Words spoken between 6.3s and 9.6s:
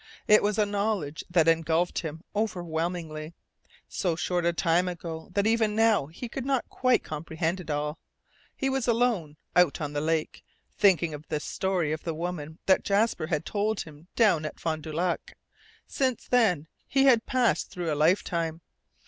not quite comprehend it all, he was alone